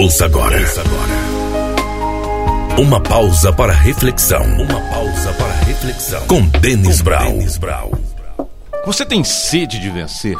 Ouça 0.00 0.26
agora. 0.26 0.60
Ouça 0.60 0.80
agora. 0.80 1.12
Uma 2.80 3.00
pausa 3.00 3.52
para 3.52 3.72
reflexão. 3.72 4.44
Uma 4.44 4.80
pausa 4.82 5.32
para 5.32 5.52
reflexão. 5.64 6.24
Com 6.28 6.46
Denis 6.60 7.00
Brown. 7.00 7.40
Brown. 7.58 7.90
Você 8.86 9.04
tem 9.04 9.24
sede 9.24 9.80
de 9.80 9.90
vencer? 9.90 10.36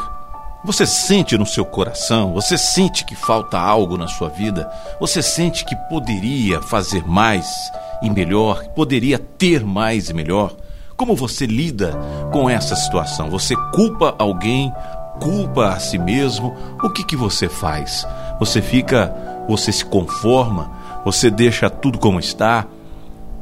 Você 0.65 0.87
sente 0.87 1.37
no 1.37 1.45
seu 1.45 1.65
coração? 1.65 2.33
Você 2.35 2.57
sente 2.57 3.05
que 3.05 3.17
falta 3.17 3.59
algo 3.59 3.97
na 3.97 4.07
sua 4.07 4.29
vida? 4.29 4.71
Você 5.01 5.21
sente 5.21 5.65
que 5.65 5.75
poderia 5.89 6.63
fazer 6.63 7.05
mais 7.05 7.53
e 8.01 8.09
melhor? 8.09 8.63
Poderia 8.77 9.19
ter 9.19 9.65
mais 9.65 10.09
e 10.09 10.15
melhor? 10.15 10.55
Como 10.97 11.17
você 11.17 11.47
lida 11.47 11.99
com 12.33 12.49
essa 12.49 12.77
situação? 12.77 13.29
Você 13.31 13.57
culpa 13.75 14.15
alguém? 14.21 14.73
Culpa 15.21 15.71
a 15.71 15.81
si 15.81 15.99
mesmo? 15.99 16.57
O 16.81 16.91
que, 16.91 17.03
que 17.05 17.17
você 17.17 17.49
faz? 17.49 18.07
Você 18.39 18.63
fica, 18.63 19.13
você 19.49 19.73
se 19.73 19.85
conforma? 19.85 20.71
Você 21.05 21.31
deixa 21.31 21.71
tudo 21.71 21.99
como 21.99 22.21
está? 22.21 22.67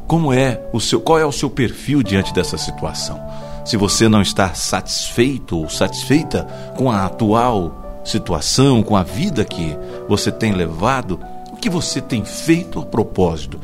Como 0.07 0.33
é 0.33 0.63
o 0.73 0.81
seu, 0.81 1.01
qual 1.01 1.19
é 1.19 1.27
o 1.27 1.33
seu 1.33 1.51
perfil 1.51 2.03
diante 2.03 2.33
dessa 2.33 2.57
situação? 2.57 3.21
Se 3.65 3.77
você 3.77 4.09
não 4.09 4.23
está 4.23 4.55
satisfeito 4.55 5.59
ou 5.59 5.69
satisfeita 5.69 6.45
com 6.77 6.91
a 6.91 7.05
atual 7.05 8.01
situação, 8.05 8.83
com 8.83 8.97
a 8.97 9.03
vida 9.03 9.45
que 9.45 9.77
você 10.09 10.31
tem 10.31 10.53
levado, 10.53 11.19
o 11.53 11.57
que 11.57 11.69
você 11.69 12.01
tem 12.01 12.25
feito 12.25 12.79
a 12.79 12.87
propósito? 12.87 13.59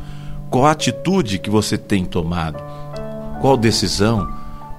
Qual 0.49 0.65
a 0.65 0.71
atitude 0.71 1.39
que 1.39 1.49
você 1.49 1.77
tem 1.77 2.03
tomado? 2.03 2.61
Qual 3.39 3.55
decisão? 3.55 4.27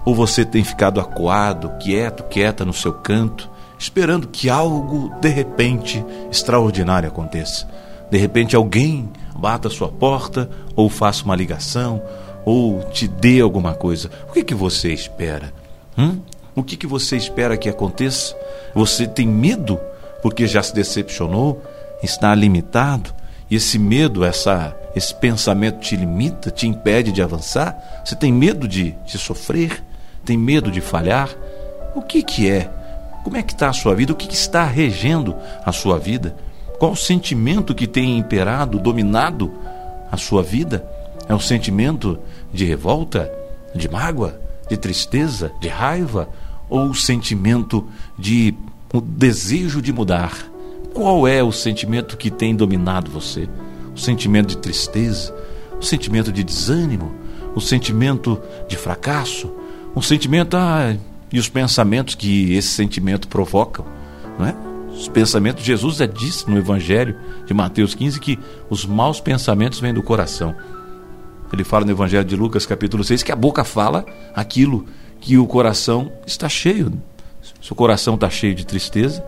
Ou 0.04 0.14
você 0.14 0.44
tem 0.44 0.62
ficado 0.62 1.00
acuado, 1.00 1.70
quieto, 1.80 2.24
quieta 2.24 2.64
no 2.64 2.74
seu 2.74 2.92
canto, 2.92 3.50
esperando 3.84 4.28
que 4.28 4.48
algo 4.48 5.14
de 5.20 5.28
repente 5.28 6.02
extraordinário 6.30 7.06
aconteça? 7.06 7.68
De 8.10 8.16
repente 8.16 8.56
alguém 8.56 9.10
bata 9.36 9.68
a 9.68 9.70
sua 9.70 9.88
porta, 9.88 10.48
ou 10.74 10.88
faça 10.88 11.22
uma 11.22 11.36
ligação, 11.36 12.02
ou 12.46 12.82
te 12.84 13.06
dê 13.06 13.40
alguma 13.40 13.74
coisa. 13.74 14.10
O 14.26 14.32
que, 14.32 14.42
que 14.42 14.54
você 14.54 14.90
espera? 14.90 15.52
Hum? 15.98 16.18
O 16.54 16.62
que, 16.62 16.78
que 16.78 16.86
você 16.86 17.14
espera 17.16 17.58
que 17.58 17.68
aconteça? 17.68 18.34
Você 18.74 19.06
tem 19.06 19.26
medo 19.26 19.78
porque 20.22 20.46
já 20.46 20.62
se 20.62 20.74
decepcionou? 20.74 21.62
Está 22.02 22.34
limitado? 22.34 23.12
E 23.50 23.56
esse 23.56 23.78
medo, 23.78 24.24
essa, 24.24 24.74
esse 24.96 25.14
pensamento 25.14 25.80
te 25.80 25.94
limita, 25.94 26.50
te 26.50 26.66
impede 26.66 27.12
de 27.12 27.20
avançar? 27.20 28.02
Você 28.02 28.16
tem 28.16 28.32
medo 28.32 28.66
de, 28.66 28.92
de 29.04 29.18
sofrer? 29.18 29.84
Tem 30.24 30.38
medo 30.38 30.70
de 30.70 30.80
falhar? 30.80 31.28
O 31.94 32.00
que, 32.00 32.22
que 32.22 32.48
é? 32.48 32.70
Como 33.24 33.38
é 33.38 33.42
que 33.42 33.54
está 33.54 33.70
a 33.70 33.72
sua 33.72 33.94
vida? 33.94 34.12
O 34.12 34.16
que, 34.16 34.28
que 34.28 34.34
está 34.34 34.64
regendo 34.64 35.34
a 35.64 35.72
sua 35.72 35.98
vida? 35.98 36.36
Qual 36.78 36.92
o 36.92 36.96
sentimento 36.96 37.74
que 37.74 37.86
tem 37.86 38.18
imperado, 38.18 38.78
dominado 38.78 39.50
a 40.12 40.16
sua 40.18 40.42
vida? 40.42 40.86
É 41.26 41.34
o 41.34 41.40
sentimento 41.40 42.18
de 42.52 42.66
revolta, 42.66 43.32
de 43.74 43.88
mágoa, 43.88 44.38
de 44.68 44.76
tristeza, 44.76 45.50
de 45.58 45.68
raiva? 45.68 46.28
Ou 46.68 46.90
o 46.90 46.94
sentimento 46.94 47.88
de 48.18 48.54
o 48.92 49.00
desejo 49.00 49.80
de 49.80 49.90
mudar? 49.90 50.36
Qual 50.92 51.26
é 51.26 51.42
o 51.42 51.50
sentimento 51.50 52.18
que 52.18 52.30
tem 52.30 52.54
dominado 52.54 53.10
você? 53.10 53.48
O 53.94 53.98
sentimento 53.98 54.48
de 54.48 54.58
tristeza? 54.58 55.34
O 55.80 55.82
sentimento 55.82 56.30
de 56.30 56.44
desânimo? 56.44 57.10
O 57.54 57.60
sentimento 57.60 58.38
de 58.68 58.76
fracasso? 58.76 59.50
O 59.94 60.02
sentimento, 60.02 60.56
ah, 60.58 60.94
e 61.34 61.38
os 61.40 61.48
pensamentos 61.48 62.14
que 62.14 62.54
esse 62.54 62.68
sentimento 62.68 63.26
provocam, 63.26 63.84
não 64.38 64.46
é? 64.46 64.54
Os 64.88 65.08
pensamentos, 65.08 65.64
Jesus 65.64 65.96
já 65.96 66.06
disse 66.06 66.48
no 66.48 66.56
Evangelho 66.56 67.16
de 67.44 67.52
Mateus 67.52 67.92
15 67.92 68.20
que 68.20 68.38
os 68.70 68.86
maus 68.86 69.20
pensamentos 69.20 69.80
vêm 69.80 69.92
do 69.92 70.00
coração. 70.00 70.54
Ele 71.52 71.64
fala 71.64 71.84
no 71.84 71.90
Evangelho 71.90 72.24
de 72.24 72.36
Lucas, 72.36 72.64
capítulo 72.64 73.02
6, 73.02 73.24
que 73.24 73.32
a 73.32 73.36
boca 73.36 73.64
fala 73.64 74.06
aquilo 74.32 74.86
que 75.20 75.36
o 75.36 75.44
coração 75.44 76.12
está 76.24 76.48
cheio. 76.48 76.92
Se 77.60 77.72
o 77.72 77.74
coração 77.74 78.14
está 78.14 78.30
cheio 78.30 78.54
de 78.54 78.64
tristeza, 78.64 79.24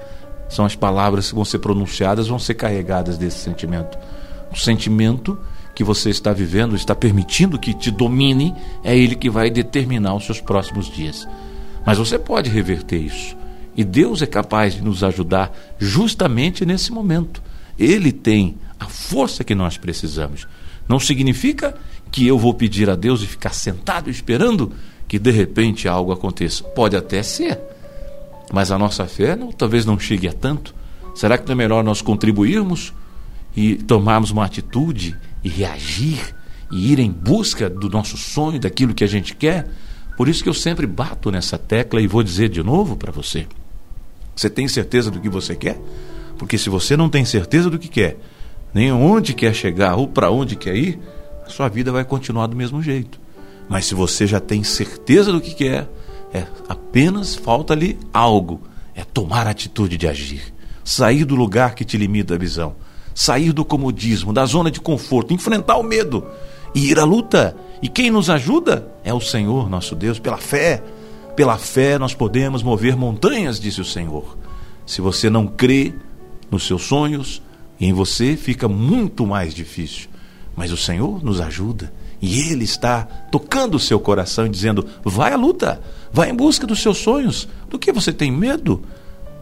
são 0.49 0.65
as 0.65 0.77
palavras 0.77 1.29
que 1.29 1.35
vão 1.35 1.45
ser 1.45 1.59
pronunciadas, 1.59 2.29
vão 2.29 2.39
ser 2.39 2.55
carregadas 2.55 3.19
desse 3.19 3.39
sentimento. 3.39 3.99
O 4.53 4.57
sentimento 4.57 5.37
que 5.75 5.83
você 5.83 6.11
está 6.11 6.33
vivendo, 6.33 6.77
está 6.77 6.95
permitindo 6.95 7.59
que 7.59 7.75
te 7.75 7.91
domine, 7.91 8.55
é 8.85 8.97
ele 8.97 9.17
que 9.17 9.29
vai 9.29 9.51
determinar 9.51 10.15
os 10.15 10.25
seus 10.25 10.41
próximos 10.41 10.87
dias. 10.87 11.27
Mas 11.87 11.99
você 11.99 12.19
pode 12.19 12.51
reverter 12.51 12.99
isso. 12.99 13.37
E 13.77 13.85
Deus 13.85 14.21
é 14.21 14.27
capaz 14.27 14.75
de 14.75 14.83
nos 14.83 15.05
ajudar 15.05 15.57
justamente 15.79 16.67
nesse 16.67 16.91
momento. 16.91 17.41
Ele 17.79 18.11
tem 18.11 18.57
a 18.81 18.87
força 18.87 19.45
que 19.45 19.55
nós 19.55 19.79
precisamos. 19.79 20.49
Não 20.89 20.99
significa 20.99 21.77
que 22.11 22.27
eu 22.27 22.39
vou 22.39 22.53
pedir 22.53 22.91
a 22.91 22.97
Deus 22.97 23.23
e 23.23 23.27
ficar 23.27 23.53
sentado 23.53 24.11
esperando 24.11 24.73
que 25.07 25.19
de 25.19 25.31
repente 25.31 25.87
algo 25.87 26.11
aconteça. 26.11 26.65
Pode 26.65 26.97
até 26.97 27.23
ser. 27.23 27.61
Mas 28.53 28.71
a 28.71 28.79
nossa 28.79 29.07
fé 29.07 29.37
não, 29.37 29.53
talvez 29.53 29.85
não 29.85 29.99
chegue 29.99 30.27
a 30.27 30.33
tanto. 30.33 30.75
Será 31.15 31.39
que 31.39 31.47
não 31.47 31.53
é 31.53 31.57
melhor 31.57 31.85
nós 31.85 32.03
contribuirmos 32.03 32.93
e 33.57 33.77
tomarmos 33.77 34.31
uma 34.31 34.45
atitude 34.45 35.17
e 35.43 35.49
reagir 35.49 36.35
e 36.73 36.93
ir 36.93 36.99
em 36.99 37.11
busca 37.11 37.71
do 37.71 37.89
nosso 37.89 38.17
sonho, 38.17 38.59
daquilo 38.59 38.95
que 38.95 39.05
a 39.05 39.09
gente 39.09 39.35
quer? 39.35 39.69
Por 40.17 40.29
isso 40.29 40.43
que 40.43 40.49
eu 40.49 40.55
sempre 40.55 40.87
bato 40.87 41.31
nessa 41.31 41.59
tecla 41.59 42.01
e 42.01 42.07
vou 42.07 42.23
dizer 42.23 42.49
de 42.49 42.63
novo 42.63 42.97
para 42.97 43.13
você. 43.13 43.47
Você 44.35 44.49
tem 44.49 44.67
certeza 44.67 45.11
do 45.11 45.21
que 45.21 45.29
você 45.29 45.55
quer? 45.55 45.79
Porque 46.39 46.57
se 46.57 46.71
você 46.71 46.97
não 46.97 47.09
tem 47.09 47.25
certeza 47.25 47.69
do 47.69 47.79
que 47.79 47.89
quer, 47.89 48.19
nem 48.73 48.91
onde 48.93 49.35
quer 49.35 49.55
chegar 49.55 49.97
ou 49.97 50.09
para 50.09 50.31
onde 50.31 50.57
quer 50.57 50.75
ir, 50.75 50.99
a 51.47 51.51
sua 51.51 51.69
vida 51.69 51.93
vai 51.93 52.05
continuar 52.05 52.47
do 52.47 52.57
mesmo 52.57 52.83
jeito. 52.83 53.21
Mas 53.69 53.87
se 53.87 53.95
você 53.95 54.27
já 54.27 54.41
tem 54.41 54.63
certeza 54.63 55.33
do 55.33 55.41
que 55.41 55.55
quer, 55.55 55.89
é 56.33 56.47
apenas 56.69 57.35
falta 57.35 57.73
ali 57.73 57.99
algo, 58.13 58.61
é 58.95 59.05
tomar 59.05 59.47
a 59.47 59.51
atitude 59.51 59.97
de 59.97 60.07
agir, 60.07 60.53
sair 60.85 61.25
do 61.25 61.35
lugar 61.35 61.75
que 61.75 61.85
te 61.85 61.97
limita 61.97 62.35
a 62.35 62.39
visão, 62.39 62.77
sair 63.15 63.53
do 63.53 63.65
comodismo, 63.65 64.33
da 64.33 64.45
zona 64.47 64.71
de 64.71 64.81
conforto, 64.81 65.35
enfrentar 65.35 65.77
o 65.77 65.83
medo 65.83 66.27
e 66.77 66.91
ir 66.91 66.99
à 66.99 67.05
luta. 67.05 67.57
E 67.81 67.89
quem 67.89 68.11
nos 68.11 68.29
ajuda 68.29 68.87
é 69.03 69.13
o 69.13 69.21
Senhor, 69.21 69.71
nosso 69.71 69.97
Deus, 69.97 70.19
pela 70.19 70.37
fé. 70.37 70.83
Pela 71.35 71.57
fé 71.57 71.99
nós 71.99 72.15
podemos 72.15 72.63
mover 72.63 72.95
montanhas, 72.95 73.59
disse 73.59 73.81
o 73.81 73.85
Senhor. 73.85 74.37
Se 74.85 75.01
você 75.01 75.31
não 75.31 75.47
crê 75.47 75.95
nos 76.51 76.67
seus 76.67 76.83
sonhos, 76.83 77.43
em 77.81 77.95
você 77.95 78.37
fica 78.37 78.69
muito 78.69 79.27
mais 79.27 79.55
difícil. 79.55 80.11
Mas 80.55 80.71
o 80.71 80.77
Senhor 80.77 81.25
nos 81.25 81.41
ajuda 81.41 81.91
e 82.21 82.51
Ele 82.51 82.65
está 82.65 83.05
tocando 83.33 83.77
o 83.77 83.81
seu 83.81 83.99
coração 83.99 84.45
e 84.45 84.51
dizendo: 84.51 84.87
vai 85.03 85.33
à 85.33 85.37
luta, 85.37 85.81
vai 86.13 86.29
em 86.29 86.35
busca 86.35 86.67
dos 86.67 86.83
seus 86.83 86.99
sonhos. 86.99 87.49
Do 87.71 87.79
que 87.79 87.91
você 87.91 88.13
tem 88.13 88.31
medo? 88.31 88.83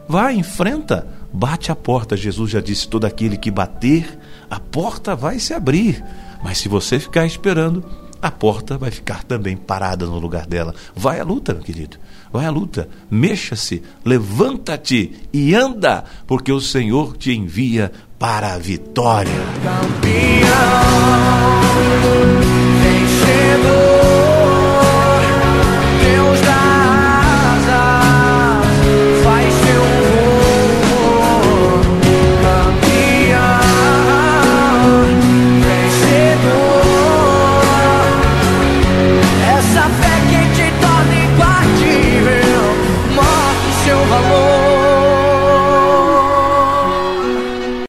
Vai, 0.08 0.36
enfrenta, 0.36 1.06
bate 1.32 1.72
a 1.72 1.76
porta. 1.76 2.16
Jesus 2.16 2.52
já 2.52 2.60
disse: 2.60 2.86
todo 2.86 3.04
aquele 3.04 3.36
que 3.36 3.50
bater, 3.50 4.18
a 4.48 4.60
porta 4.60 5.16
vai 5.16 5.40
se 5.40 5.52
abrir. 5.52 6.04
Mas 6.44 6.58
se 6.58 6.68
você 6.68 7.00
ficar 7.00 7.24
esperando, 7.24 7.82
a 8.20 8.30
porta 8.30 8.76
vai 8.76 8.90
ficar 8.90 9.24
também 9.24 9.56
parada 9.56 10.04
no 10.04 10.18
lugar 10.18 10.46
dela. 10.46 10.74
Vai 10.94 11.18
à 11.18 11.24
luta, 11.24 11.54
meu 11.54 11.62
querido. 11.62 11.96
Vai 12.30 12.44
à 12.44 12.50
luta. 12.50 12.86
Mexa-se, 13.10 13.82
levanta-te 14.04 15.12
e 15.32 15.54
anda, 15.54 16.04
porque 16.26 16.52
o 16.52 16.60
Senhor 16.60 17.16
te 17.16 17.32
envia 17.32 17.90
para 18.18 18.52
a 18.52 18.58
vitória. 18.58 19.32
Campeão. 19.62 20.44